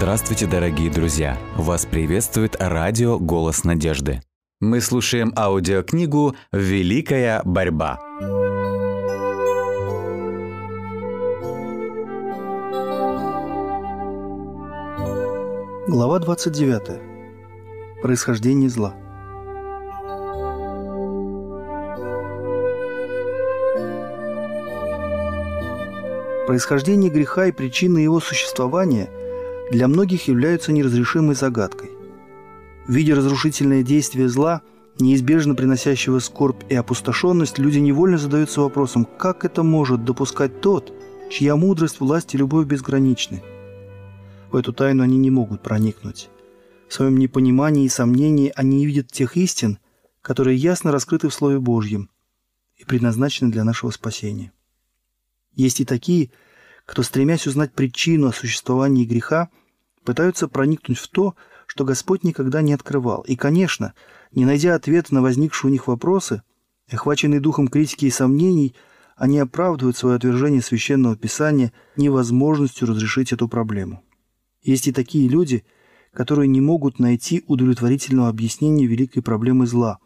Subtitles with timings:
[0.00, 1.38] Здравствуйте, дорогие друзья!
[1.58, 4.22] Вас приветствует радио «Голос надежды».
[4.58, 7.98] Мы слушаем аудиокнигу «Великая борьба».
[15.86, 18.00] Глава 29.
[18.00, 18.94] Происхождение зла.
[26.46, 29.10] Происхождение греха и причины его существования
[29.70, 31.90] для многих являются неразрешимой загадкой.
[32.88, 34.62] Видя разрушительное действие зла,
[34.98, 40.92] неизбежно приносящего скорбь и опустошенность, люди невольно задаются вопросом, как это может допускать тот,
[41.30, 43.42] чья мудрость, власть и любовь безграничны.
[44.50, 46.28] В эту тайну они не могут проникнуть.
[46.88, 49.78] В своем непонимании и сомнении они не видят тех истин,
[50.22, 52.10] которые ясно раскрыты в Слове Божьем
[52.76, 54.52] и предназначены для нашего спасения.
[55.54, 56.32] Есть и такие,
[56.84, 59.50] кто, стремясь узнать причину о существовании греха,
[60.10, 61.36] пытаются проникнуть в то,
[61.68, 63.20] что Господь никогда не открывал.
[63.28, 63.94] И, конечно,
[64.32, 66.42] не найдя ответа на возникшие у них вопросы,
[66.90, 68.74] охваченные духом критики и сомнений,
[69.14, 74.02] они оправдывают свое отвержение Священного Писания невозможностью разрешить эту проблему.
[74.62, 75.62] Есть и такие люди,
[76.12, 79.98] которые не могут найти удовлетворительного объяснения великой проблемы зла,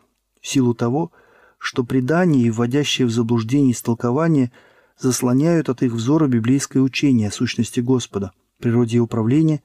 [0.42, 1.12] в силу того,
[1.56, 4.52] что предание и вводящее в заблуждение истолкование
[4.98, 9.62] заслоняют от их взора библейское учение о сущности Господа, природе управления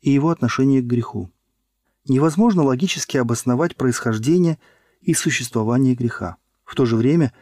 [0.00, 1.30] и его отношении к греху.
[2.08, 4.58] Невозможно логически обосновать происхождение
[5.00, 6.36] и существование греха.
[6.64, 7.32] В то же время,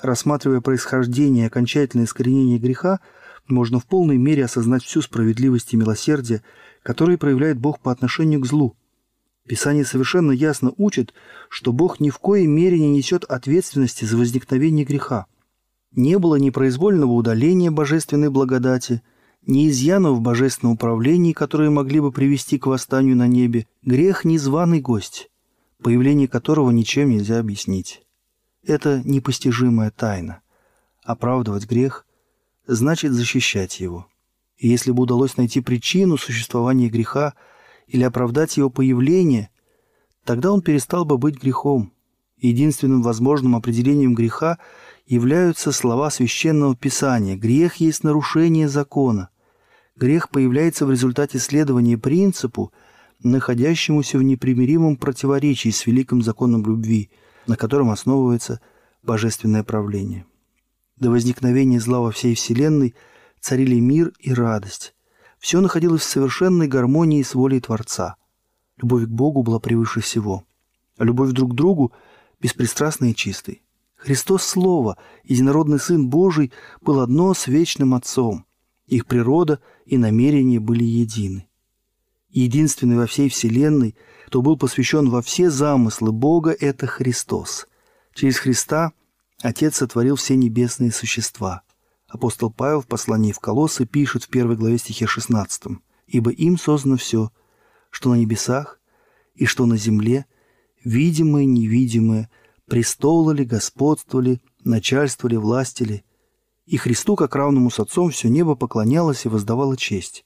[0.00, 3.00] рассматривая происхождение и окончательное искоренение греха,
[3.46, 6.42] можно в полной мере осознать всю справедливость и милосердие,
[6.82, 8.76] которые проявляет Бог по отношению к злу.
[9.46, 11.14] Писание совершенно ясно учит,
[11.48, 15.26] что Бог ни в коей мере не несет ответственности за возникновение греха.
[15.92, 19.02] Не было ни произвольного удаления божественной благодати,
[19.48, 23.66] ни изъянов в божественном управлении, которые могли бы привести к восстанию на небе.
[23.82, 25.30] Грех– незваный гость,
[25.82, 28.02] появление которого ничем нельзя объяснить.
[28.62, 30.42] Это непостижимая тайна.
[31.02, 32.04] Оправдывать грех
[32.66, 34.06] значит защищать его.
[34.58, 37.32] И если бы удалось найти причину существования греха
[37.86, 39.48] или оправдать его появление,
[40.24, 41.94] тогда он перестал бы быть грехом.
[42.36, 44.58] Единственным возможным определением греха
[45.06, 49.30] являются слова священного писания «грех есть нарушение закона».
[49.98, 52.72] Грех появляется в результате следования принципу,
[53.24, 57.10] находящемуся в непримиримом противоречии с великим законом любви,
[57.48, 58.60] на котором основывается
[59.02, 60.24] божественное правление.
[60.98, 62.94] До возникновения зла во всей Вселенной
[63.40, 64.94] царили мир и радость.
[65.40, 68.14] Все находилось в совершенной гармонии с волей Творца.
[68.76, 70.44] Любовь к Богу была превыше всего.
[70.96, 71.92] А любовь друг к другу–
[72.40, 73.62] беспристрастной и чистой.
[73.96, 78.44] Христос Слово, единородный Сын Божий, был одно с вечным Отцом.
[78.88, 81.46] Их природа и намерения были едины.
[82.30, 83.94] Единственный во всей Вселенной,
[84.26, 87.68] кто был посвящен во все замыслы Бога, это Христос.
[88.14, 88.92] Через Христа
[89.40, 91.62] Отец сотворил все небесные существа.
[92.08, 95.78] Апостол Павел в послании в Колоссы пишет в первой главе стихе 16.
[96.06, 97.30] «Ибо им создано все,
[97.90, 98.80] что на небесах
[99.34, 100.26] и что на земле,
[100.82, 102.30] видимое невидимое,
[102.66, 105.28] престолы ли, господство ли, начальство.
[106.68, 110.24] И Христу, как равному с Отцом, все небо поклонялось и воздавало честь.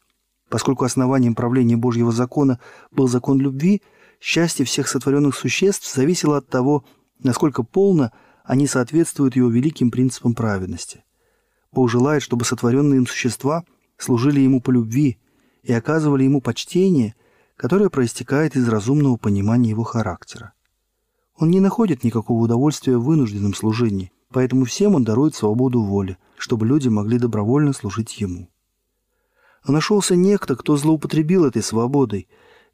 [0.51, 2.61] Поскольку основанием правления Божьего закона
[2.91, 3.81] был закон любви,
[4.21, 6.85] счастье всех сотворенных существ зависело от того,
[7.19, 8.13] насколько полно–
[8.45, 11.05] они соответствуют его великим принципам праведности.
[11.73, 13.65] Бог желает, чтобы сотворенные им существа
[13.97, 15.19] служили ему по любви
[15.63, 17.15] и оказывали ему почтение,
[17.57, 20.53] которое проистекает из разумного понимания его характера.
[21.37, 26.67] Он не находит никакого удовольствия в вынужденном служении, поэтому всем он дарует свободу воли, чтобы
[26.67, 28.49] люди могли добровольно служить ему.
[29.67, 32.29] Но нашелся некто, кто злоупотребил этой свободой.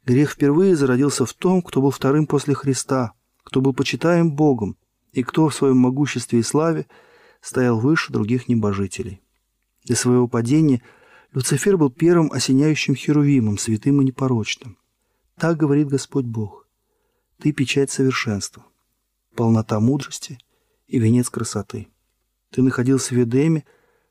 [0.05, 4.77] Грех впервые зародился в том, кто был вторым после Христа, кто был почитаем Богом,
[5.11, 6.87] и кто в своем могуществе и славе
[7.41, 9.21] стоял выше других небожителей.
[9.83, 10.81] Для своего падения
[11.33, 14.77] Люцифер был первым осеняющим херувимом, святым и непорочным.
[15.37, 16.67] Так говорит Господь Бог.
[17.39, 18.65] Ты печать совершенства,
[19.35, 20.39] полнота мудрости
[20.89, 21.87] и венец красоты.
[22.51, 23.63] Ты находился в Эдеме,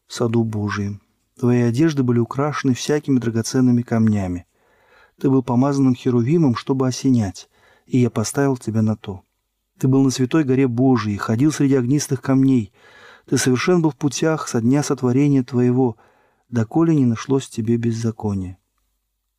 [0.06, 1.02] в саду Божием.
[1.38, 4.46] Твои одежды были украшены всякими драгоценными камнями.
[5.20, 7.48] Ты был помазанным херувимом, чтобы осенять,
[7.86, 9.22] и я поставил тебя на то.
[9.78, 12.72] Ты был на святой горе Божией, ходил среди огнистых камней.
[13.26, 15.96] Ты совершен был в путях со дня сотворения твоего,
[16.48, 18.58] доколе не нашлось тебе беззакония.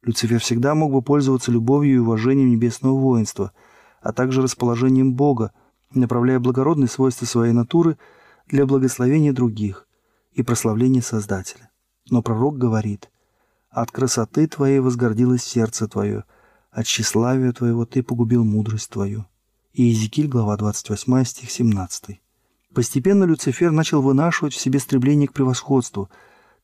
[0.01, 3.51] Люцифер всегда мог бы пользоваться любовью и уважением небесного воинства,
[4.01, 5.51] а также расположением Бога,
[5.93, 7.97] направляя благородные свойства своей натуры
[8.47, 9.87] для благословения других
[10.33, 11.69] и прославления Создателя.
[12.09, 13.09] Но пророк говорит,
[13.69, 16.23] От красоты твоей возгордилось сердце твое,
[16.71, 19.25] от тщеславия твоего ты погубил мудрость твою».
[19.73, 22.19] Иезекииль, глава 28, стих 17.
[22.73, 26.09] Постепенно Люцифер начал вынашивать в себе стремление к превосходству,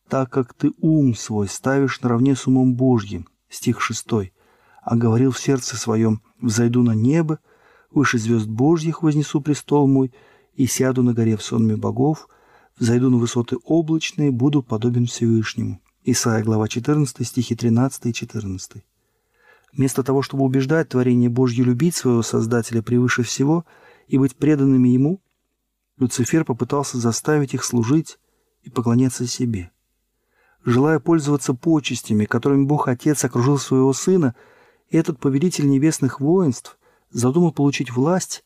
[0.08, 4.08] так как ты ум свой ставишь наравне с умом Божьим, стих 6,
[4.82, 7.40] а говорил в сердце своем «взойду на небо,
[7.96, 10.12] выше звезд Божьих вознесу престол мой,
[10.54, 12.30] и сяду на горе в сонме богов,
[12.78, 15.82] взойду на высоты облачные, буду подобен Всевышнему».
[16.04, 18.84] Исайя, глава 14, стихи 13 и 14.
[19.74, 23.66] Вместо того, чтобы убеждать творение Божье любить своего Создателя превыше всего
[24.08, 25.20] и быть преданными Ему,
[25.98, 28.20] Люцифер попытался заставить их служить
[28.62, 29.72] и поклоняться себе.
[30.64, 34.36] Желая пользоваться почестями, которыми Бог Отец окружил своего Сына,
[34.92, 36.78] этот повелитель небесных воинств
[37.10, 38.44] задумал получить власть,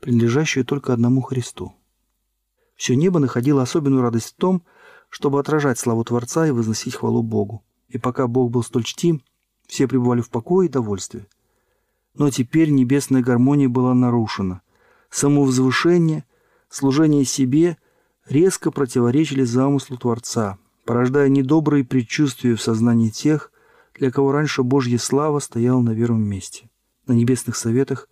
[0.00, 1.74] принадлежащую только одному Христу.
[2.76, 4.62] Все небо находило особенную радость в том,
[5.08, 7.62] чтобы отражать славу Творца и возносить хвалу Богу.
[7.88, 9.22] И пока Бог был столь чтим,
[9.66, 11.26] все пребывали в покое и довольстве.
[12.14, 14.62] Но теперь небесная гармония была нарушена.
[15.10, 16.24] Самовозвышение,
[16.68, 17.76] служение себе
[18.26, 23.52] резко противоречили замыслу Творца, порождая недобрые предчувствия в сознании тех,
[23.94, 26.68] для кого раньше Божья слава стояла на первом месте.
[27.06, 28.08] На небесных советах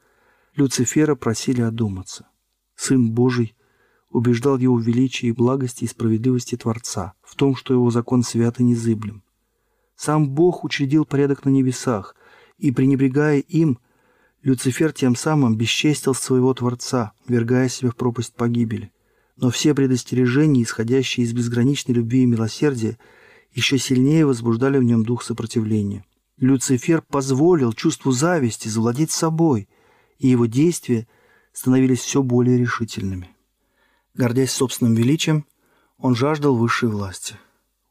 [0.55, 2.27] Люцифера просили одуматься.
[2.75, 3.55] Сын Божий
[4.11, 8.65] убеждал его в величии благости и справедливости Творца, в том, что его закон свят и
[8.65, 9.23] незыблем.
[9.97, 12.15] Сам Бог учредил порядок на небесах,
[12.59, 13.79] и, пренебрегая им,
[14.43, 18.93] Люцифер тем самым бесчестил своего Творца, вергая себя в пропасть погибели.
[19.37, 22.99] Но все предостережения, исходящие из безграничной любви и милосердия,
[23.53, 26.05] еще сильнее возбуждали в нем дух сопротивления.
[26.43, 29.69] Люцифер позволил чувству зависти завладеть собой,
[30.19, 31.06] и его действия
[31.53, 33.31] становились все более решительными.
[34.15, 35.47] Гордясь собственным величием,
[35.99, 37.37] он жаждал высшей власти.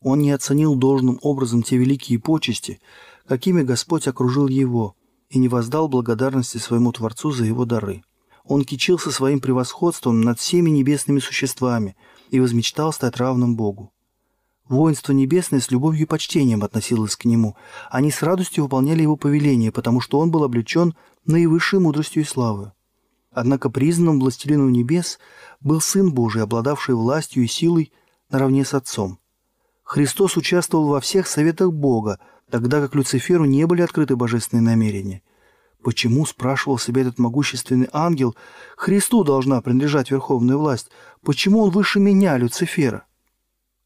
[0.01, 2.81] Он не оценил должным образом те великие почести,
[3.25, 4.97] какими Господь окружил его,
[5.29, 8.03] и не воздал благодарности своему Творцу за его дары.
[8.43, 11.95] Он кичился своим превосходством над всеми небесными существами
[12.31, 13.93] и возмечтал стать равным Богу.
[14.71, 17.57] Воинство небесное с любовью и почтением относилось к нему.
[17.89, 20.95] Они с радостью выполняли его повеление, потому что он был облечен
[21.25, 22.71] наивысшей мудростью и славой.
[23.33, 25.19] Однако признанным властелином небес
[25.59, 27.91] был Сын Божий, обладавший властью и силой
[28.29, 29.19] наравне с Отцом.
[29.83, 32.19] Христос участвовал во всех советах Бога,
[32.49, 35.21] тогда как Люциферу не были открыты божественные намерения.
[35.83, 38.37] Почему, спрашивал себя этот могущественный ангел,
[38.77, 40.91] Христу должна принадлежать верховная власть?
[41.21, 43.03] Почему он выше меня, Люцифера?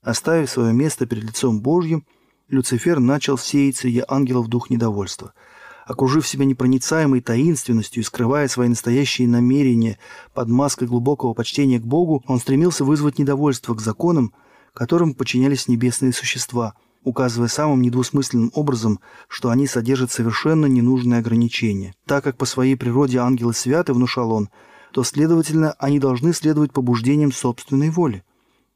[0.06, 2.06] Оставив свое место перед лицом Божьим,
[2.48, 5.34] Люцифер начал сеять среди ангелов дух недовольства–
[5.86, 9.98] окружив себя непроницаемой таинственностью и скрывая свои настоящие намерения
[10.34, 14.34] под маской глубокого почтения к Богу, он стремился вызвать недовольство к законам,
[14.74, 16.74] которым подчинялись небесные существа,
[17.04, 21.94] указывая самым недвусмысленным образом, что они содержат совершенно ненужные ограничения.
[22.06, 24.50] Так как по своей природе ангелы святы, внушал он,
[24.92, 28.24] то, следовательно, они должны следовать побуждениям собственной воли.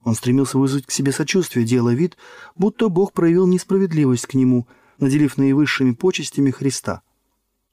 [0.10, 2.18] Он стремился вызвать к себе сочувствие, делая вид,
[2.56, 4.68] будто Бог проявил несправедливость к нему–
[5.00, 7.02] наделив наивысшими почестями Христа.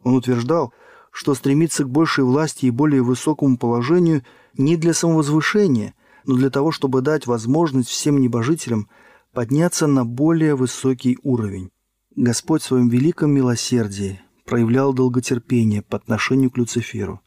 [0.03, 0.73] Он утверждал,
[1.11, 4.23] что стремится к большей власти и более высокому положению
[4.57, 5.95] не для самовозвышения,
[6.25, 8.89] но для того, чтобы дать возможность всем небожителям
[9.33, 11.71] подняться на более высокий уровень.
[12.15, 17.21] Господь в своем великом милосердии проявлял долготерпение по отношению к Люциферу.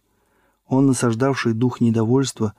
[0.68, 2.54] Он, насаждавший дух недовольства,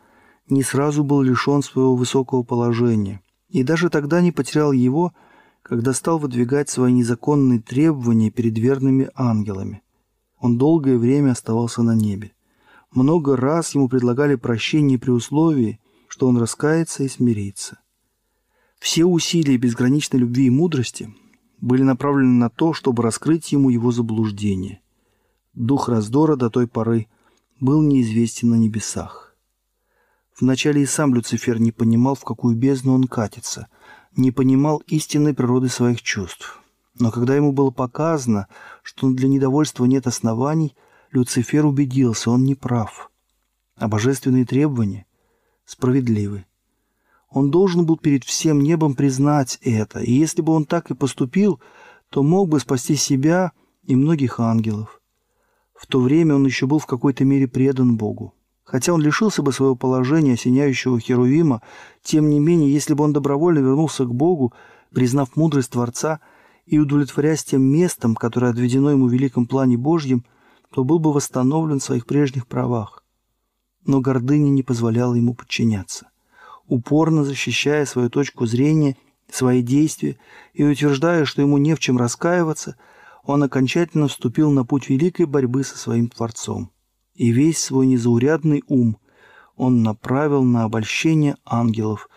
[0.51, 5.13] не сразу был лишен своего высокого положения, и даже тогда не потерял его–
[5.63, 9.83] когда стал выдвигать свои незаконные требования перед верными ангелами.
[10.39, 12.33] Он долгое время оставался на небе.
[12.93, 15.79] Много раз ему предлагали прощение при условии,
[16.09, 17.79] что он раскается и смирится.
[18.79, 21.15] Все усилия безграничной любви и мудрости
[21.61, 24.81] были направлены на то, чтобы раскрыть ему его заблуждение.
[25.53, 27.07] Дух раздора до той поры
[27.61, 29.30] был неизвестен на небесах.
[30.41, 33.69] Вначале и сам Люцифер не понимал, в какую бездну он катится–
[34.17, 36.61] не понимал истинной природы своих чувств.
[36.99, 38.49] Но когда ему было показано,
[38.83, 40.75] что для недовольства нет оснований,
[41.13, 43.11] Люцифер убедился, он не прав.
[43.77, 45.07] А божественные требования
[45.65, 46.47] справедливы.
[47.31, 51.61] Он должен был перед всем небом признать это, и если бы он так и поступил,
[52.09, 53.53] то мог бы спасти себя
[53.85, 55.01] и многих ангелов.
[55.75, 58.35] В то время он еще был в какой-то мере предан Богу.
[58.71, 61.61] Хотя он лишился бы своего положения осеняющего Херувима,
[62.05, 64.53] тем не менее, если бы он добровольно вернулся к Богу,
[64.95, 66.21] признав мудрость Творца
[66.67, 70.25] и удовлетворяясь тем местом, которое отведено ему в великом плане Божьем,
[70.73, 73.03] то был бы восстановлен в своих прежних правах.
[73.85, 76.09] Но гордыня не позволяла ему подчиняться.
[76.69, 78.97] Упорно защищая свою точку зрения
[79.33, 80.17] свои действия
[80.55, 82.77] и утверждая, что ему не в чем раскаиваться,
[83.25, 86.71] он окончательно вступил на путь великой борьбы со своим Творцом.
[87.21, 88.97] И весь свой незаурядный ум
[89.55, 92.09] он направил на обольщение ангелов,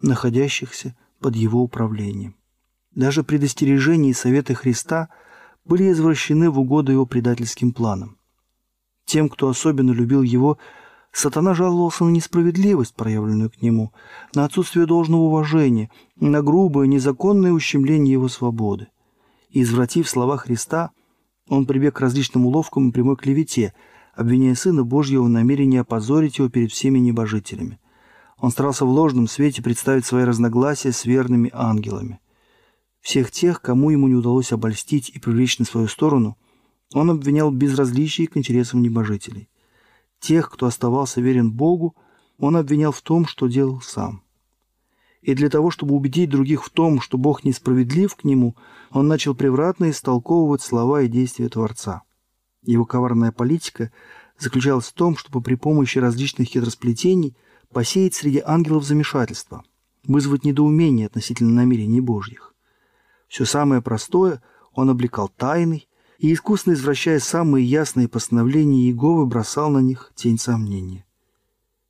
[0.00, 2.36] находящихся под его управлением.
[2.94, 5.08] Даже предостережения и советы Христа
[5.64, 8.18] были извращены в угоду его предательским планам.
[9.04, 10.58] Тем, кто особенно любил его,
[11.10, 13.92] Сатана жаловался на несправедливость, проявленную к нему,
[14.32, 18.86] на отсутствие должного уважения, на грубое, незаконное ущемление его свободы.
[19.50, 20.92] И, извратив слова Христа,
[21.48, 23.74] он прибег к различным уловкам и прямой клевете,
[24.12, 27.78] обвиняя Сына Божьего в намерении опозорить его перед всеми небожителями.
[28.38, 32.20] Он старался в ложном свете представить свои разногласия с верными ангелами.
[33.00, 36.36] Всех тех, кому ему не удалось обольстить и привлечь на свою сторону,
[36.94, 39.48] он обвинял в безразличии к интересам небожителей.
[40.20, 41.96] Тех, кто оставался верен Богу,
[42.38, 44.22] он обвинял в том, что делал сам.
[45.22, 48.56] И для того, чтобы убедить других в том, что Бог несправедлив к нему,
[48.90, 52.02] он начал превратно истолковывать слова и действия Творца.
[52.62, 53.90] Его коварная политика
[54.38, 57.36] заключалась в том, чтобы при помощи различных хитросплетений
[57.72, 59.64] посеять среди ангелов замешательство,
[60.06, 62.54] вызвать недоумение относительно намерений Божьих.
[63.28, 64.42] Все самое простое
[64.72, 65.88] он облекал тайной,
[66.18, 71.04] и, искусно извращая самые ясные постановления Иеговы, бросал на них тень сомнения.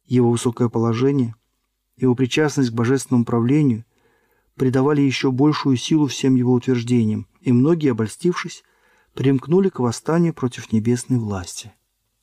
[0.06, 1.34] Его высокое положение,
[1.98, 3.84] его причастность к божественному правлению
[4.54, 8.64] придавали еще большую силу всем его утверждениям, и многие, обольстившись,
[9.14, 11.72] примкнули к восстанию против небесной власти.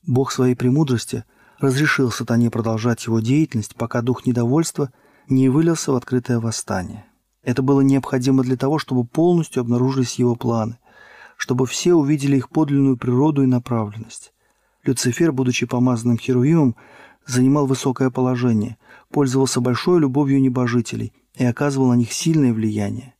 [0.05, 1.23] Бог своей премудрости
[1.59, 4.91] разрешил сатане продолжать его деятельность, пока дух недовольства
[5.27, 7.05] не вылился в открытое восстание.
[7.43, 10.77] Это было необходимо для того, чтобы полностью обнаружились его планы–
[11.39, 14.33] чтобы все увидели их подлинную природу и направленность.
[14.83, 16.75] Люцифер, будучи помазанным Херувимом,
[17.25, 18.77] занимал высокое положение,
[19.09, 23.15] пользовался большой любовью небожителей и оказывал на них сильное влияние.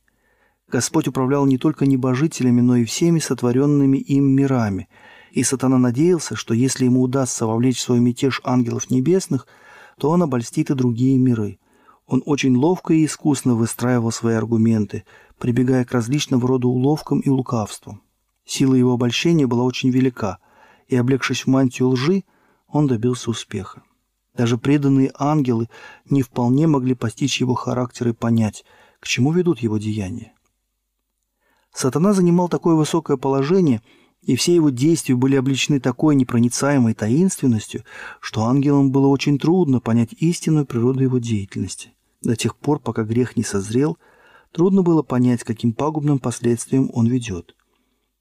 [0.70, 4.88] Господь управлял не только небожителями, но и всеми сотворенными им мирами,
[5.32, 9.48] и сатана надеялся, что если ему удастся вовлечь в свой мятеж ангелов небесных,
[9.98, 11.58] то он обольстит и другие миры.
[12.06, 15.04] Он очень ловко и искусно выстраивал свои аргументы,
[15.38, 18.02] прибегая к различного рода уловкам и лукавствам.
[18.44, 20.38] Сила его обольщения была очень велика,
[20.86, 22.22] и, облегшись в мантию лжи,
[22.68, 23.82] он добился успеха.
[24.36, 25.68] Даже преданные ангелы
[26.08, 28.64] не вполне могли постичь его характер и понять,
[29.00, 30.32] к чему ведут его деяния.
[31.72, 33.82] Сатана занимал такое высокое положение,
[34.22, 37.84] и все его действия были обличены такой непроницаемой таинственностью,
[38.20, 41.92] что ангелам было очень трудно понять истинную природу его деятельности.
[42.22, 43.96] До тех пор, пока грех не созрел,
[44.52, 47.54] трудно было понять, каким пагубным последствиям он ведет.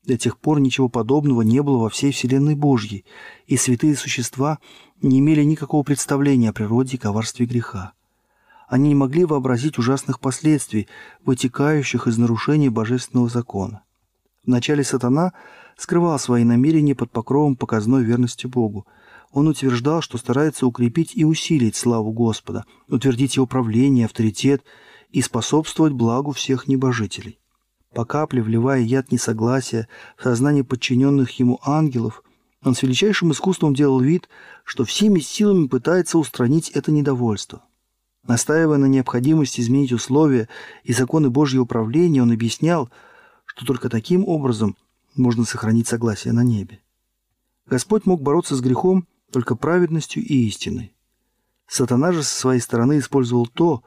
[0.06, 3.04] До тех пор ничего подобного не было во всей Вселенной Божьей,
[3.46, 4.60] и святые существа
[5.02, 7.94] не имели никакого представления о природе и коварстве греха.
[8.70, 10.88] Они не могли вообразить ужасных последствий,
[11.26, 13.84] вытекающих из нарушения божественного закона.
[14.46, 15.34] Вначале сатана
[15.76, 18.88] скрывал свои намерения под покровом показной верности Богу.
[19.32, 24.64] Он утверждал, что старается укрепить и усилить славу Господа, утвердить его правление, авторитет
[25.12, 27.40] и способствовать благу всех небожителей
[27.94, 32.24] по капле вливая яд несогласия в сознание подчиненных ему ангелов,
[32.64, 34.30] он с величайшим искусством делал вид,
[34.64, 37.64] что всеми силами пытается устранить это недовольство.
[38.28, 40.48] Настаивая на необходимости изменить условия
[40.84, 42.90] и законы Божьего управления, он объяснял,
[43.46, 44.76] что только таким образом
[45.16, 46.80] можно сохранить согласие на небе.
[47.66, 50.94] Господь мог бороться с грехом только праведностью и истиной.
[51.68, 53.84] Сатана же со своей стороны использовал то,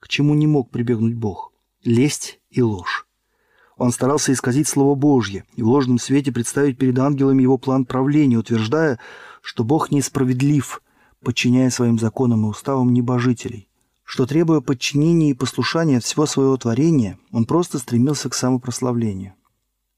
[0.00, 1.52] к чему не мог прибегнуть Бог–
[1.84, 3.06] лесть и ложь.
[3.76, 8.36] Он старался исказить Слово Божье и в ложном свете представить перед ангелами его план правления,
[8.36, 8.98] утверждая,
[9.40, 10.82] что Бог несправедлив,
[11.22, 13.67] подчиняя своим законам и уставам небожителей,
[14.08, 19.34] что, требуя подчинения и послушания от всего своего творения, он просто стремился к самопрославлению.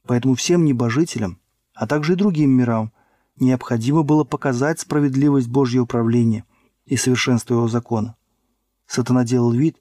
[0.05, 1.39] Поэтому всем небожителям,
[1.75, 2.93] а также и другим мирам,
[3.39, 6.45] необходимо было показать справедливость Божьего управления
[6.87, 8.17] и совершенство его закона.
[8.89, 9.77] Сатана делал вид,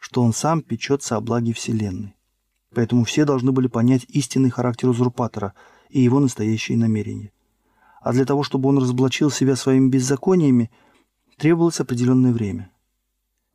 [0.00, 2.16] что он сам печется о благе Вселенной.
[2.74, 5.52] Поэтому все должны были понять истинный характер узурпатора
[5.90, 7.32] и его настоящие намерения.
[8.00, 10.70] А для того, чтобы он разоблачил себя своими беззакониями,
[11.36, 12.70] требовалось определенное время.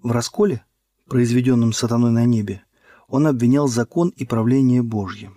[0.01, 0.63] В расколе,
[1.07, 2.63] произведенном сатаной на небе,
[3.07, 5.31] он обвинял закон и правление Божье.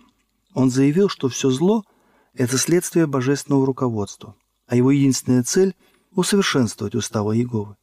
[0.54, 1.84] Он заявил, что все зло–
[2.34, 4.34] это следствие божественного руководства,
[4.66, 5.74] а его единственная цель–
[6.14, 7.76] усовершенствовать уставы Иеговы.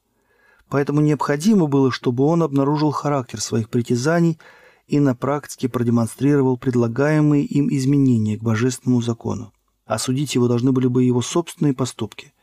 [0.70, 4.40] Поэтому необходимо было, чтобы он обнаружил характер своих притязаний–
[4.90, 9.54] и на практике продемонстрировал предлагаемые им изменения к божественному закону.
[9.86, 12.34] Осудить его должны были бы его собственные поступки.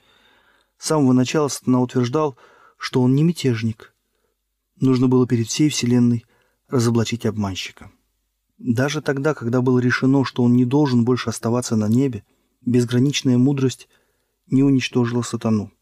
[0.78, 2.36] С самого начала Сатана утверждал,
[2.78, 3.92] что он не мятежник.
[4.80, 6.24] Нужно было перед всей Вселенной
[6.68, 7.90] разоблачить обманщика.
[8.58, 12.24] Даже тогда, когда было решено, что он не должен больше оставаться на небе,
[12.64, 13.88] безграничная мудрость
[14.50, 15.72] не уничтожила сатану.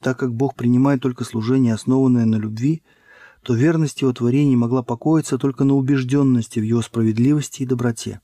[0.00, 2.82] Так как Бог принимает только служение, основанное на любви,
[3.42, 8.20] то верность его творений могла покоиться только на убежденности в его справедливости и доброте.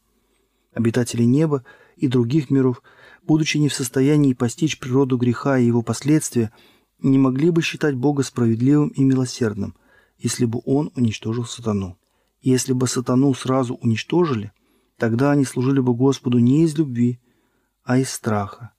[0.72, 1.64] Обитатели неба
[1.96, 2.82] и других миров,
[3.22, 6.52] будучи не в состоянии постичь природу греха и его последствия,
[7.00, 9.74] не могли бы считать Бога справедливым и милосердным,
[10.18, 11.98] если бы Он уничтожил сатану.
[12.40, 14.52] Если бы сатану сразу уничтожили,
[14.98, 17.20] тогда они служили бы Господу не из любви,
[17.82, 18.72] а из страха.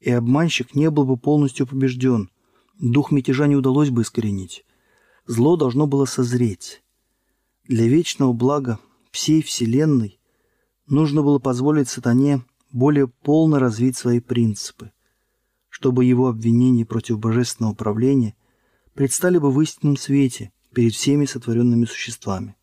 [0.00, 2.30] И обманщик не был бы полностью побежден,
[2.78, 4.64] дух мятежа не удалось бы искоренить.
[5.26, 6.82] Зло должно было созреть.
[7.64, 8.78] Для вечного блага
[9.10, 10.18] всей Вселенной
[10.86, 12.42] нужно было позволить сатане
[12.72, 14.92] более полно развить свои принципы,
[15.78, 18.34] чтобы его обвинения против божественного правления
[18.94, 22.56] предстали бы в истинном свете перед всеми сотворенными существами.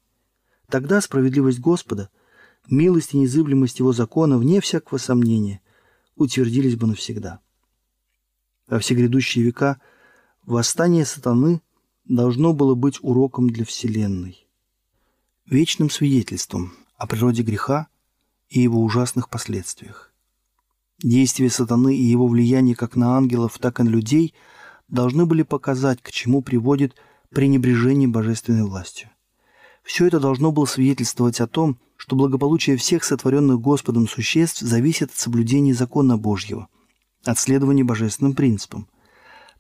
[0.68, 2.10] Тогда справедливость Господа,
[2.70, 5.62] милость и незыблемость Его закона, вне всякого сомнения,
[6.18, 7.40] утвердились бы навсегда.
[8.68, 9.80] Во все грядущие века
[10.44, 11.62] восстание сатаны
[12.04, 14.46] должно было быть уроком для Вселенной,
[15.46, 17.88] вечным свидетельством о природе греха
[18.50, 20.12] и его ужасных последствиях.
[21.04, 24.34] Действия сатаны и его влияние как на ангелов, так и на людей
[24.88, 26.96] должны были показать, к чему приводит
[27.32, 29.10] пренебрежение божественной властью.
[29.84, 35.18] Все это должно было свидетельствовать о том, что благополучие всех сотворенных Господом существ зависит от
[35.18, 36.68] соблюдения закона Божьего,
[37.26, 38.88] от следования божественным принципам.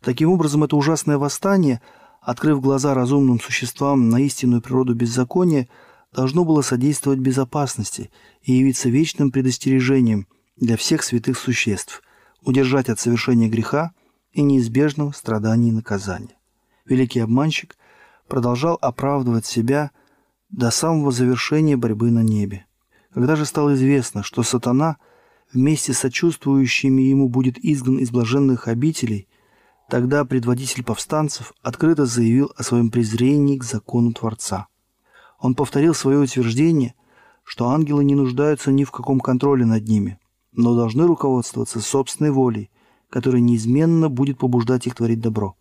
[0.01, 1.81] Таким образом, это ужасное восстание,
[2.21, 5.67] открыв глаза разумным существам на истинную природу беззакония,
[6.13, 8.09] должно было содействовать безопасности
[8.41, 12.01] и явиться вечным предостережением для всех святых существ,
[12.41, 13.91] удержать от совершения греха
[14.31, 16.37] и неизбежного страдания и наказания.
[16.85, 17.77] Великий обманщик
[18.27, 19.91] продолжал оправдывать себя
[20.49, 22.65] до самого завершения борьбы на небе.
[23.13, 24.97] Когда же стало известно, что сатана
[25.53, 29.27] вместе с сочувствующими ему будет изгнан из блаженных обителей,
[29.89, 34.67] тогда предводитель повстанцев открыто заявил о своем презрении к закону Творца–
[35.39, 36.95] он повторил свое утверждение,
[37.43, 40.19] что ангелы не нуждаются ни в каком контроле над ними,
[40.55, 42.69] но должны руководствоваться собственной волей,
[43.09, 45.55] которая неизменно будет побуждать их творить добро.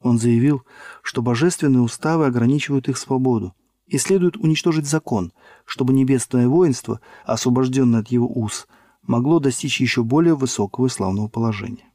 [0.00, 0.62] Он заявил,
[1.02, 3.54] что божественные уставы ограничивают их свободу,
[3.86, 5.32] и следует уничтожить закон,
[5.64, 8.66] чтобы небесное воинство, освобожденное от его уз,
[9.02, 11.92] могло достичь еще более высокого и славного положения.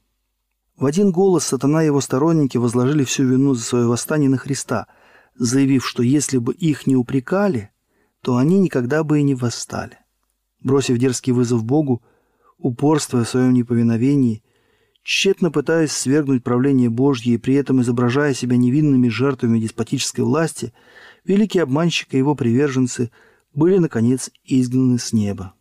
[0.76, 4.86] В один голос сатана и его сторонники возложили всю вину за свое восстание на Христа–
[5.38, 7.70] заявив, что если бы их не упрекали,
[8.22, 9.98] то они никогда бы и не восстали.
[10.60, 12.02] Бросив дерзкий вызов Богу,
[12.58, 14.42] упорствуя в своем неповиновении,
[15.02, 20.72] тщетно пытаясь свергнуть правление Божье и при этом изображая себя невинными жертвами деспотической власти,
[21.24, 23.10] великий обманщик и его приверженцы
[23.54, 25.54] были, наконец, изгнаны с неба.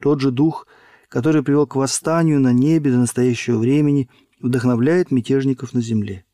[0.00, 0.66] Тот же дух,
[1.08, 4.08] который привел к восстанию на небе до настоящего времени,
[4.40, 6.24] вдохновляет мятежников на земле.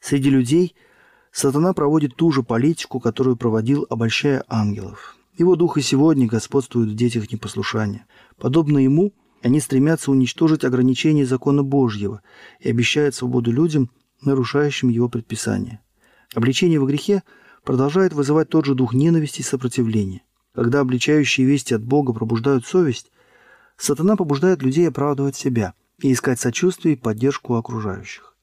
[0.00, 0.74] Среди людей–
[1.32, 5.16] Сатана проводит ту же политику, которую проводил, обольщая ангелов.
[5.38, 8.06] Его дух и сегодня господствует в детях непослушания.
[8.36, 12.22] Подобно ему, они стремятся уничтожить ограничения закона Божьего
[12.58, 13.90] и обещают свободу людям,
[14.22, 15.80] нарушающим его предписания.
[16.34, 17.22] Обличение во грехе
[17.64, 20.22] продолжает вызывать тот же дух ненависти и сопротивления.
[20.54, 23.10] Когда обличающие вести от Бога пробуждают совесть,
[23.76, 28.34] сатана побуждает людей оправдывать себя и искать сочувствие и поддержку окружающих.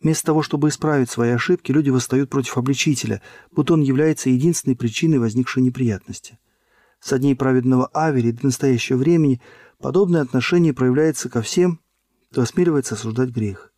[0.00, 5.18] Вместо того, чтобы исправить свои ошибки, люди восстают против обличителя, будто он является единственной причиной
[5.18, 6.38] возникшей неприятности.
[7.00, 9.40] Со дней праведного Авери до настоящего времени
[9.84, 11.78] подобное отношение проявляется ко всем,
[12.30, 13.70] кто осмеливается осуждать грех.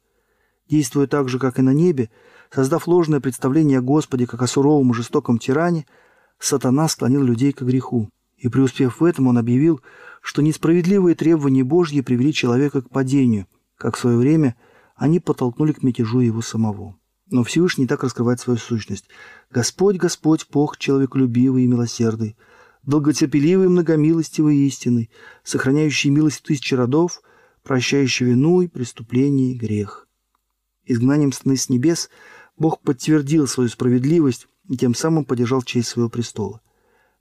[0.71, 2.11] Действуя так же, как и на небе,
[2.55, 5.85] создав ложное представление о Господе как о суровом и жестоком тиране,
[6.39, 8.09] сатана склонил людей к греху.
[8.37, 9.81] И преуспев в этом, он объявил,
[10.21, 14.55] что несправедливые требования Божьи привели человека к падению, как в свое время–
[14.97, 16.97] они подтолкнули к мятежу его самого.
[17.31, 19.09] Но Всевышний так раскрывает свою сущность.
[19.51, 22.37] «Господь, Господь, Бог человеколюбивый и милосердный,
[22.87, 25.11] долготерпеливый и многомилостивый и истинный,
[25.45, 27.21] сохраняющий милость тысячи родов,
[27.63, 30.09] прощающий вину и преступление и грех».
[30.85, 32.09] Изгнанием сны с небес
[32.57, 36.61] Бог подтвердил свою справедливость и тем самым поддержал честь своего престола.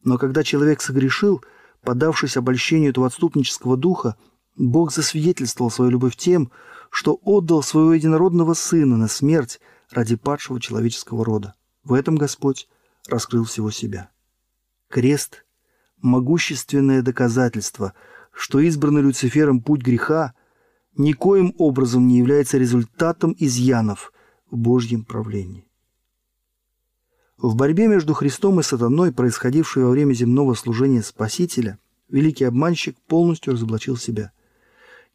[0.04, 1.44] Но когда человек согрешил,
[1.82, 4.16] поддавшись обольщению этого отступнического духа,
[4.56, 6.52] Бог засвидетельствовал свою любовь тем,
[6.90, 9.60] что отдал своего единородного Сына на смерть
[9.92, 11.56] ради падшего человеческого рода.
[11.84, 12.70] В этом Господь
[13.08, 14.10] раскрыл всего себя.
[14.90, 15.44] Крест–
[16.06, 17.94] могущественное доказательство,
[18.32, 20.34] что избранный Люцифером путь греха
[20.98, 24.14] никоим образом не является результатом изъянов
[24.50, 25.66] в Божьем правлении.
[27.38, 33.54] В борьбе между Христом и сатаной, происходившей во время земного служения Спасителя, великий обманщик полностью
[33.54, 34.32] разоблачил себя.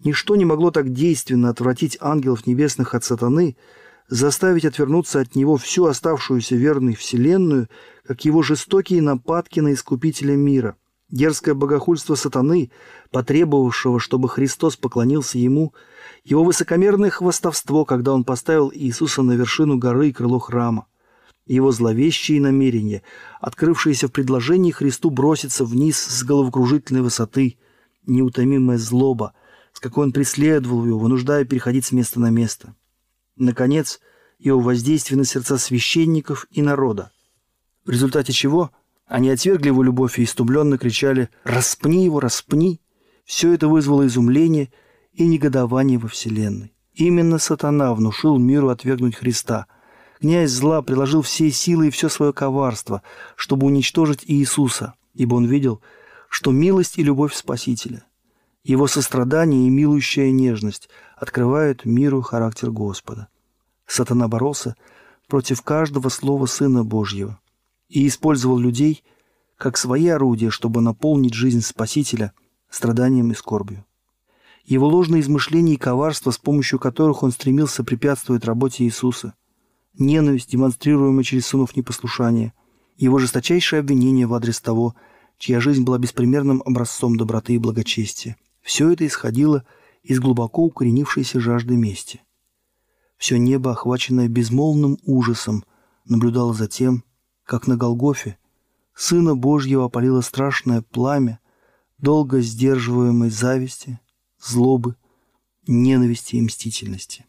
[0.00, 3.56] Ничто не могло так действенно отвратить ангелов небесных от сатаны,
[4.08, 7.68] заставить отвернуться от него всю оставшуюся верной вселенную,
[8.04, 10.76] как его жестокие нападки на Искупителя мира,
[11.10, 12.70] дерзкое богохульство сатаны,
[13.10, 15.74] потребовавшего, чтобы Христос поклонился ему,
[16.24, 20.86] его высокомерное хвастовство, когда он поставил Иисуса на вершину горы и крыло храма,
[21.46, 23.02] его зловещие намерения,
[23.40, 27.58] открывшиеся в предложении Христу броситься вниз с головокружительной высоты,
[28.06, 29.34] неутомимая злоба,
[29.72, 32.74] с какой он преследовал его, вынуждая переходить с места на место.
[33.36, 34.00] Наконец,
[34.38, 37.10] его воздействие на сердца священников и народа,
[37.84, 38.70] в результате чего
[39.10, 42.80] они отвергли его любовь и истумленно кричали «Распни его, распни!».
[43.24, 44.72] Все это вызвало изумление
[45.12, 46.72] и негодование во Вселенной.
[46.94, 49.66] Именно сатана внушил миру отвергнуть Христа–
[50.20, 53.02] Князь зла приложил все силы и все свое коварство,
[53.36, 55.80] чтобы уничтожить Иисуса, ибо он видел,
[56.28, 58.04] что милость и любовь Спасителя,
[58.62, 63.28] его сострадание и милующая нежность открывают миру характер Господа.
[63.86, 64.76] Сатана боролся
[65.26, 67.39] против каждого слова Сына Божьего
[67.90, 69.04] и использовал людей
[69.58, 72.32] как свои орудия, чтобы наполнить жизнь Спасителя
[72.70, 73.84] страданием и скорбью.
[74.64, 79.34] Его ложные измышления и коварство, с помощью которых он стремился препятствовать работе Иисуса,
[79.98, 82.54] ненависть, демонстрируемая через сынов непослушания,
[82.96, 84.94] его жесточайшее обвинение в адрес того,
[85.38, 88.36] чья жизнь была беспримерным образцом доброты и благочестия.
[88.62, 89.64] Все это исходило
[90.02, 92.20] из глубоко укоренившейся жажды мести.
[93.16, 95.64] Все небо, охваченное безмолвным ужасом,
[96.04, 97.04] наблюдало за тем,
[97.50, 98.38] как на Голгофе
[98.94, 101.40] Сына Божьего опалило страшное пламя,
[101.98, 103.98] долго сдерживаемой зависти,
[104.40, 104.94] злобы,
[105.66, 107.26] ненависти и мстительности.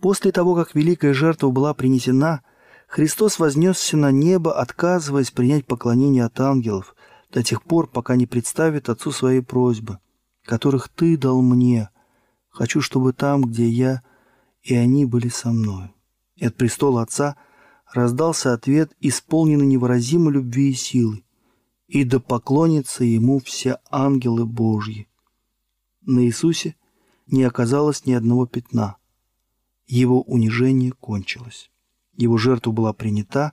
[0.00, 2.42] После того, как великая жертва была принесена,
[2.88, 6.96] Христос вознесся на небо, отказываясь принять поклонение от ангелов
[7.30, 10.00] до тех пор, пока не представит Отцу свои просьбы,
[10.44, 11.90] которых Ты дал мне.
[12.48, 14.02] Хочу, чтобы там, где я,
[14.62, 15.94] и они были со мной.
[16.34, 17.36] И от престола Отца
[17.92, 21.24] раздался ответ, исполненный невыразимой любви и силы.
[21.86, 25.08] «И да поклонятся Ему все ангелы Божьи».
[26.02, 26.76] На Иисусе
[27.26, 28.96] не оказалось ни одного пятна–
[29.88, 31.70] его унижение кончилось.
[32.14, 33.52] Его жертва была принята,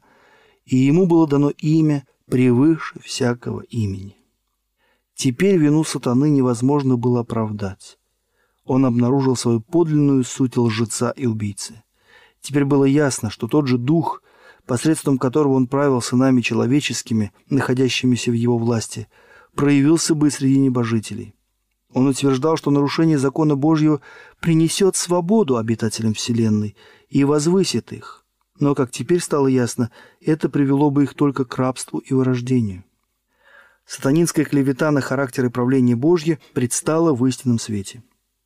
[0.66, 4.18] и ему было дано имя превыше всякого имени.
[5.16, 7.98] Теперь вину сатаны невозможно было оправдать.
[8.66, 11.84] Он обнаружил свою подлинную суть лжеца и убийцы.
[12.42, 14.22] Теперь было ясно, что тот же дух,
[14.66, 19.08] посредством которого он правил сынами человеческими, находящимися в его власти,
[19.56, 21.36] проявился бы среди небожителей.
[21.94, 24.02] Он утверждал, что нарушение закона Божьего
[24.42, 26.76] принесет свободу обитателям Вселенной
[27.10, 28.26] и возвысит их.
[28.60, 32.84] Но, как теперь стало ясно, это привело бы их только к рабству и вырождению.
[33.86, 38.04] Сатанинская клевета на характер и правление Божье предстала в истинном свете.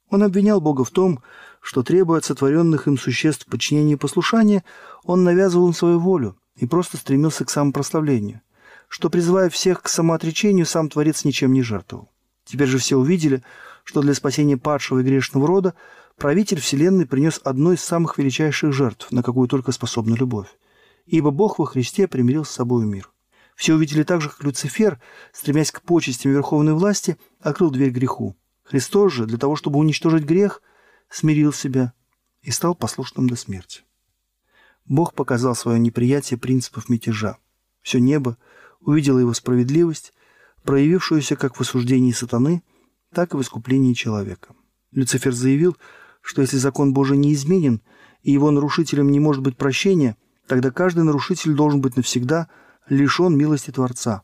[0.09, 1.21] Он обвинял Бога в том,
[1.61, 4.63] что, требуя от сотворенных им существ подчинения и послушания,
[5.03, 8.41] он навязывал им свою волю и просто стремился к самопрославлению,
[8.87, 12.09] что, призывая всех к самоотречению, сам Творец ничем не жертвовал.
[12.43, 13.43] Теперь же все увидели,
[13.83, 15.73] что для спасения падшего и грешного рода
[16.17, 20.47] правитель Вселенной принес одну из самых величайших жертв, на какую только способна любовь.
[21.05, 23.09] Ибо Бог во Христе примирил с собой мир.
[23.55, 25.01] Все увидели так же, как Люцифер,
[25.33, 28.37] стремясь к почестям верховной власти, открыл дверь греху.
[28.63, 30.61] Христос же, для того, чтобы уничтожить грех,
[31.09, 31.93] смирил себя
[32.41, 33.81] и стал послушным до смерти.
[34.85, 37.37] Бог показал свое неприятие принципов мятежа.
[37.81, 38.37] Все небо
[38.79, 40.13] увидело его справедливость
[40.63, 42.63] проявившуюся как в осуждении сатаны,
[43.13, 44.53] так и в искуплении человека.
[44.91, 45.77] Люцифер заявил,
[46.21, 47.81] что если закон Божий не изменен,
[48.21, 52.49] и его нарушителем не может быть прощения, тогда каждый нарушитель должен быть навсегда
[52.89, 54.23] лишен милости Творца.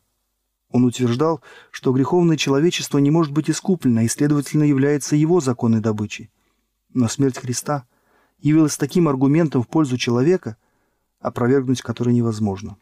[0.70, 6.30] Он утверждал, что греховное человечество не может быть искуплено и, следовательно, является его законной добычей.
[6.92, 7.86] Но смерть Христа
[8.38, 10.56] явилась таким аргументом в пользу человека,
[11.20, 12.76] опровергнуть который невозможно.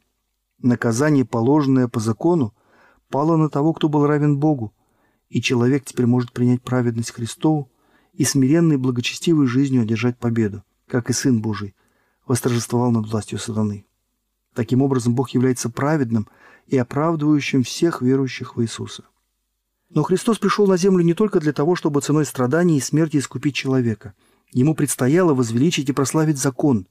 [0.59, 2.55] Наказание, положенное по закону,
[3.09, 4.73] пала на того, кто был равен Богу,
[5.29, 7.71] и человек теперь может принять праведность Христову
[8.13, 11.75] и смиренной благочестивой жизнью одержать победу, как и Сын Божий
[12.27, 13.87] восторжествовал над властью сатаны.
[14.55, 16.29] Таким образом, Бог является праведным
[16.67, 19.05] и оправдывающим всех верующих в Иисуса.
[19.91, 23.55] Но Христос пришел на землю не только для того, чтобы ценой страданий и смерти искупить
[23.55, 24.15] человека.
[24.55, 26.87] Ему предстояло возвеличить и прославить закон.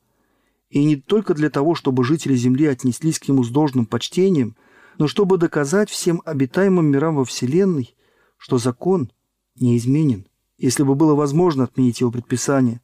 [0.70, 4.56] И не только для того, чтобы жители земли отнеслись к нему с должным почтением–
[4.98, 7.96] но чтобы доказать всем обитаемым мирам во Вселенной,
[8.38, 9.12] что закон
[9.56, 10.28] неизменен.
[10.58, 12.82] Если бы было возможно отменить его предписание,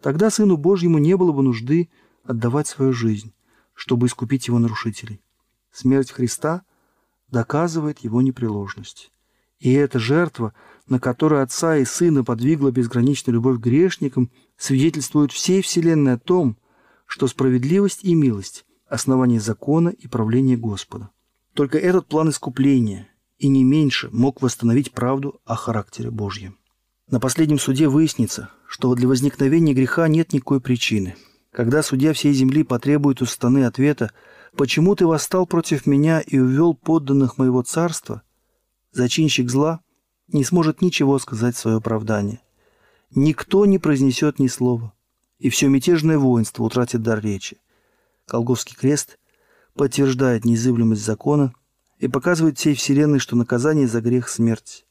[0.00, 1.90] тогда Сыну Божьему не было бы нужды
[2.24, 3.32] отдавать свою жизнь,
[3.74, 5.20] чтобы искупить его нарушителей.
[5.70, 6.62] Смерть Христа
[7.28, 9.12] доказывает его непреложность.
[9.58, 10.54] И эта жертва,
[10.90, 16.58] на которую Отца и Сына подвигла безграничная любовь к грешникам, свидетельствует всей Вселенной о том,
[17.06, 21.10] что справедливость и милость– основание закона и правления Господа.
[21.54, 26.58] Только этот план искупления и не меньше мог восстановить правду о характере Божьем.
[27.08, 31.14] На последнем суде выяснится, что для возникновения греха нет никакой причины.
[31.52, 34.12] Когда судья всей земли потребует у станы ответа
[34.56, 38.22] «Почему ты восстал против меня и увел подданных моего царства?»,
[38.92, 39.80] зачинщик зла
[40.32, 42.40] не сможет ничего сказать в свое оправдание.
[43.14, 44.92] Никто не произнесет ни слова,
[45.38, 47.58] и все мятежное воинство утратит дар речи.
[48.26, 49.18] Колговский крест
[49.74, 51.52] подтверждает незыблемость закона
[51.98, 54.86] и показывает всей вселенной, что наказание за грех– смерть.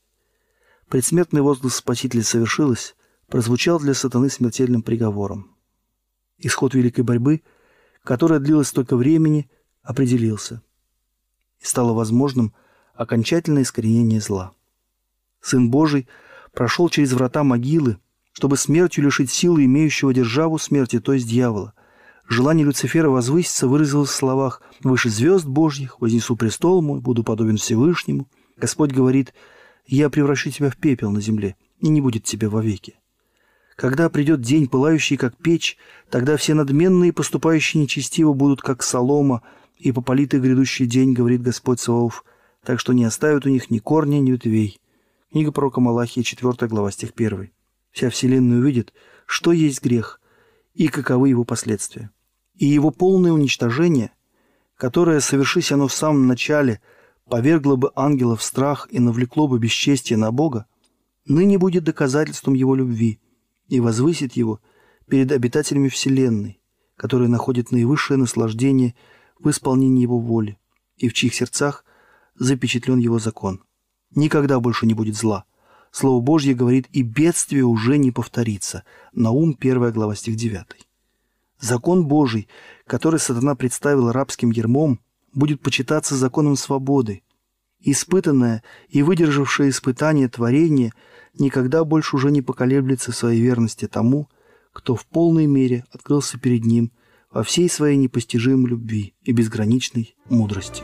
[0.89, 2.95] Предсмертный возглас Спасителя совершилось,
[3.27, 5.55] прозвучал для сатаны смертельным приговором.
[6.39, 7.41] Исход великой борьбы,
[8.03, 9.49] которая длилась столько времени,
[9.83, 10.61] определился.
[11.59, 12.53] И стало возможным
[12.95, 14.53] окончательное искоренение зла.
[15.41, 16.07] Сын Божий
[16.53, 17.97] прошел через врата могилы,
[18.33, 21.73] чтобы смертью лишить силы имеющего державу смерти, то есть дьявола.
[22.27, 28.27] Желание Люцифера возвыситься выразилось в словах «Выше звезд Божьих, вознесу престол мой, буду подобен Всевышнему».
[28.55, 29.33] Господь говорит
[29.87, 32.99] «Я превращу тебя в пепел на земле, и не будет тебя вовеки».
[33.75, 35.77] Когда придет день, пылающий, как печь,
[36.09, 39.41] тогда все надменные, поступающие нечестиво, будут, как солома,
[39.77, 42.25] и пополитый грядущий день, говорит Господь Саваоф,
[42.63, 44.79] так что не оставят у них ни корня, ни ветвей.
[45.31, 47.51] Книга пророка Малахии, 4 глава, стих 1.
[47.91, 48.93] Вся вселенная увидит,
[49.25, 50.19] что есть грех
[50.73, 52.11] и каковы его последствия.
[52.55, 54.11] И его полное уничтожение,
[54.75, 56.81] которое, совершись оно в самом начале,
[57.25, 60.65] повергло бы ангелов в страх и навлекло бы бесчестие на Бога,
[61.25, 63.19] ныне будет доказательством его любви–
[63.69, 64.59] и возвысит его
[65.07, 66.59] перед обитателями Вселенной,
[66.97, 68.95] которые находят наивысшее наслаждение
[69.39, 70.59] в исполнении его воли
[70.97, 71.85] и в чьих сердцах
[72.35, 73.63] запечатлен его закон.
[74.15, 75.45] Никогда больше не будет зла.
[75.91, 78.83] Слово Божье говорит, и бедствие уже не повторится.
[79.13, 80.65] Наум, 1 глава, стих 9.
[81.59, 82.47] Закон Божий,
[82.85, 84.99] который сатана представил рабским ермом,
[85.33, 87.23] будет почитаться законом свободы.
[87.81, 90.93] Испытанное и выдержавшее испытание творение–
[91.37, 94.29] никогда больше уже не поколеблется в своей верности тому,
[94.73, 96.91] кто в полной мере открылся перед ним
[97.31, 100.83] во всей своей непостижимой любви и безграничной мудрости.